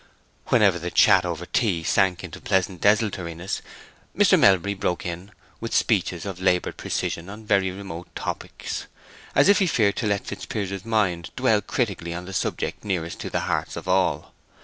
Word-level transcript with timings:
Whenever 0.47 0.79
the 0.79 0.89
chat 0.89 1.25
over 1.27 1.45
the 1.45 1.51
tea 1.51 1.83
sank 1.83 2.23
into 2.23 2.41
pleasant 2.41 2.81
desultoriness 2.81 3.61
Mr. 4.17 4.39
Melbury 4.39 4.73
broke 4.73 5.05
in 5.05 5.29
with 5.59 5.75
speeches 5.75 6.25
of 6.25 6.39
labored 6.39 6.75
precision 6.75 7.29
on 7.29 7.45
very 7.45 7.69
remote 7.69 8.07
topics, 8.15 8.87
as 9.35 9.47
if 9.47 9.59
he 9.59 9.67
feared 9.67 9.97
to 9.97 10.07
let 10.07 10.25
Fitzpiers's 10.25 10.85
mind 10.85 11.29
dwell 11.35 11.61
critically 11.61 12.15
on 12.15 12.25
the 12.25 12.33
subject 12.33 12.83
nearest 12.83 13.19
the 13.19 13.41
hearts 13.41 13.75
of 13.75 13.87
all. 13.87 14.33